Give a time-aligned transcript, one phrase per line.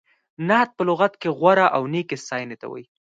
[0.47, 2.85] نعت په لغت کې غوره او نېکې ستایینې ته وایي.